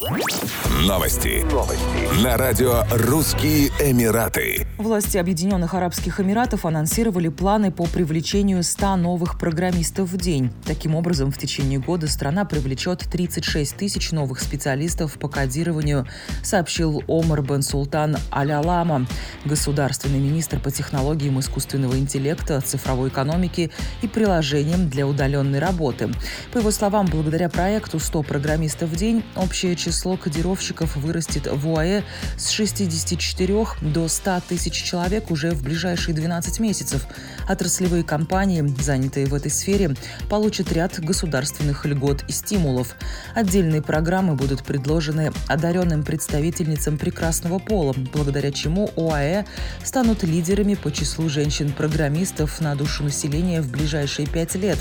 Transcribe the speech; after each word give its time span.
Новости. 0.00 1.44
Новости. 1.52 2.24
На 2.24 2.38
радио 2.38 2.84
«Русские 2.90 3.68
Эмираты». 3.78 4.66
Власти 4.78 5.18
Объединенных 5.18 5.74
Арабских 5.74 6.20
Эмиратов 6.20 6.64
анонсировали 6.64 7.28
планы 7.28 7.70
по 7.70 7.84
привлечению 7.84 8.62
100 8.62 8.96
новых 8.96 9.38
программистов 9.38 10.08
в 10.08 10.16
день. 10.16 10.52
Таким 10.64 10.94
образом, 10.94 11.30
в 11.30 11.36
течение 11.36 11.78
года 11.78 12.08
страна 12.08 12.46
привлечет 12.46 13.00
36 13.00 13.76
тысяч 13.76 14.10
новых 14.12 14.40
специалистов 14.40 15.18
по 15.18 15.28
кодированию, 15.28 16.06
сообщил 16.42 17.02
Омар 17.06 17.42
Бен 17.42 17.60
Султан 17.60 18.16
Аль-Алама, 18.32 19.06
государственный 19.44 20.18
министр 20.18 20.60
по 20.60 20.70
технологиям 20.70 21.38
искусственного 21.40 21.98
интеллекта, 21.98 22.62
цифровой 22.62 23.10
экономики 23.10 23.70
и 24.00 24.08
приложениям 24.08 24.88
для 24.88 25.06
удаленной 25.06 25.58
работы. 25.58 26.08
По 26.54 26.58
его 26.58 26.70
словам, 26.70 27.04
благодаря 27.04 27.50
проекту 27.50 27.98
«100 27.98 28.24
программистов 28.24 28.88
в 28.88 28.96
день» 28.96 29.22
общее 29.36 29.76
число 29.76 29.89
число 29.90 30.16
кодировщиков 30.16 30.94
вырастет 30.94 31.48
в 31.50 31.68
УАЭ 31.68 32.04
с 32.36 32.50
64 32.50 33.66
до 33.80 34.06
100 34.06 34.42
тысяч 34.48 34.72
человек 34.72 35.32
уже 35.32 35.50
в 35.50 35.64
ближайшие 35.64 36.14
12 36.14 36.60
месяцев. 36.60 37.06
Отраслевые 37.48 38.04
компании, 38.04 38.64
занятые 38.80 39.26
в 39.26 39.34
этой 39.34 39.50
сфере, 39.50 39.96
получат 40.28 40.72
ряд 40.72 41.00
государственных 41.00 41.86
льгот 41.86 42.22
и 42.28 42.32
стимулов. 42.32 42.94
Отдельные 43.34 43.82
программы 43.82 44.36
будут 44.36 44.62
предложены 44.62 45.32
одаренным 45.48 46.04
представительницам 46.04 46.96
прекрасного 46.96 47.58
пола, 47.58 47.92
благодаря 48.14 48.52
чему 48.52 48.90
ОАЭ 48.96 49.44
станут 49.82 50.22
лидерами 50.22 50.76
по 50.76 50.92
числу 50.92 51.28
женщин-программистов 51.28 52.60
на 52.60 52.76
душу 52.76 53.02
населения 53.02 53.60
в 53.60 53.68
ближайшие 53.68 54.28
пять 54.28 54.54
лет. 54.54 54.78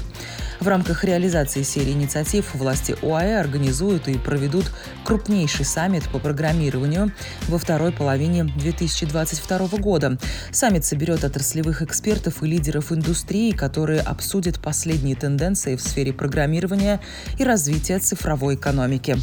В 0.59 0.67
рамках 0.67 1.05
реализации 1.05 1.63
серии 1.63 1.93
инициатив 1.93 2.53
власти 2.53 2.93
ОАЭ 3.01 3.39
организуют 3.39 4.09
и 4.09 4.17
проведут 4.17 4.65
крупнейший 5.05 5.65
саммит 5.65 6.09
по 6.09 6.19
программированию 6.19 7.11
во 7.47 7.57
второй 7.57 7.91
половине 7.91 8.43
2022 8.43 9.79
года. 9.79 10.17
Саммит 10.51 10.85
соберет 10.85 11.23
отраслевых 11.23 11.81
экспертов 11.81 12.43
и 12.43 12.47
лидеров 12.47 12.91
индустрии, 12.91 13.51
которые 13.51 14.01
обсудят 14.01 14.61
последние 14.61 15.15
тенденции 15.15 15.75
в 15.75 15.81
сфере 15.81 16.13
программирования 16.13 16.99
и 17.37 17.43
развития 17.43 17.99
цифровой 17.99 18.55
экономики. 18.55 19.17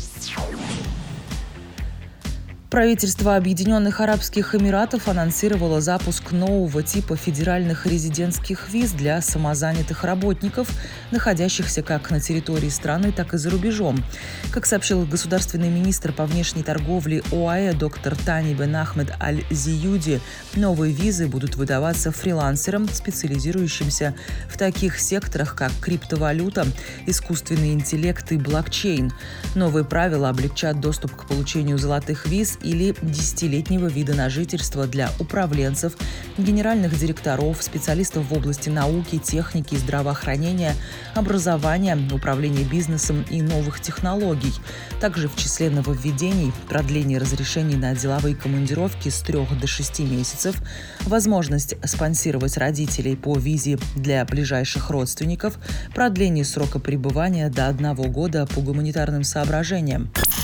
Правительство 2.77 3.37
Объединенных 3.37 4.03
Арабских 4.03 4.55
Эмиратов 4.55 5.09
анонсировало 5.09 5.81
запуск 5.81 6.33
нового 6.33 6.83
типа 6.83 7.17
федеральных 7.17 7.87
резидентских 7.87 8.69
виз 8.69 8.91
для 8.91 9.23
самозанятых 9.23 10.05
работников, 10.05 10.69
находящихся 11.11 11.81
как 11.83 12.11
на 12.11 12.21
территории 12.21 12.69
страны, 12.69 13.13
так 13.13 13.33
и 13.33 13.39
за 13.39 13.49
рубежом. 13.49 14.05
Как 14.53 14.67
сообщил 14.67 15.07
государственный 15.07 15.71
министр 15.71 16.13
по 16.13 16.27
внешней 16.27 16.63
торговле 16.63 17.23
ОАЭ 17.33 17.73
доктор 17.73 18.15
Тани 18.15 18.53
Бен 18.53 18.77
Ахмед 18.77 19.11
Аль-Зиюди, 19.23 20.21
новые 20.55 20.93
визы 20.93 21.29
будут 21.29 21.57
выдаваться 21.57 22.13
фрилансерам, 22.13 22.91
специализирующимся 22.91 24.15
в 24.51 24.59
таких 24.59 25.01
секторах, 25.01 25.57
как 25.57 25.73
криптовалюта, 25.81 26.67
искусственный 27.07 27.73
интеллект 27.73 28.31
и 28.33 28.37
блокчейн. 28.37 29.15
Новые 29.55 29.87
правила 29.87 30.29
облегчат 30.29 30.79
доступ 30.79 31.17
к 31.17 31.27
получению 31.27 31.79
золотых 31.79 32.27
виз 32.27 32.59
или 32.67 32.95
десятилетнего 33.01 33.87
вида 33.87 34.15
на 34.15 34.29
жительство 34.29 34.87
для 34.87 35.11
управленцев, 35.21 35.97
генеральных 36.37 36.99
директоров, 36.99 37.63
специалистов 37.63 38.29
в 38.29 38.35
области 38.35 38.69
науки, 38.69 39.19
техники, 39.19 39.77
здравоохранения, 39.77 40.75
образования, 41.15 41.97
управления 42.13 42.65
бизнесом 42.65 43.25
и 43.31 43.41
новых 43.41 43.81
технологий. 43.81 44.53
Также 45.01 45.29
в 45.29 45.37
числе 45.37 45.71
нововведений 45.71 46.53
продление 46.69 47.19
разрешений 47.19 47.77
на 47.77 47.95
деловые 47.95 48.35
командировки 48.35 49.09
с 49.09 49.21
трех 49.21 49.59
до 49.59 49.67
шести 49.67 50.05
месяцев, 50.05 50.57
возможность 51.03 51.77
спонсировать 51.85 52.57
родителей 52.57 53.17
по 53.17 53.39
визе 53.39 53.79
для 53.95 54.25
ближайших 54.25 54.91
родственников, 54.91 55.59
продление 55.95 56.45
срока 56.45 56.81
пребывания 56.81 57.49
до 57.49 57.69
одного 57.69 58.05
года 58.05 58.47
по 58.47 58.61
гуманитарным 58.61 59.23
соображениям. 59.23 60.11